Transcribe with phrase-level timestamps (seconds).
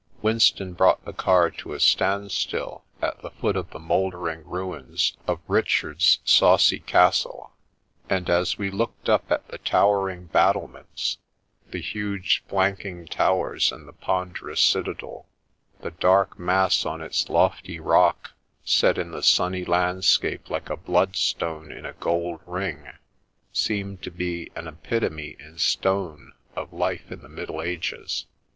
[0.23, 5.39] Winston brought the car to a standstill at the foot of the mouldering ruins of
[5.47, 7.51] Richard's" Saucy Castle,"
[8.09, 11.19] and as we looked up at the towering battle ments,
[11.69, 15.27] the huge flanking towers, and the ponder ous citadel,
[15.81, 18.31] the dark mass on its lofty rock
[18.65, 22.87] set in the sunny landscape like a bloodstone in a gold ring,
[23.53, 28.25] seemed to be an epitome in stone of life in the Middle Ages.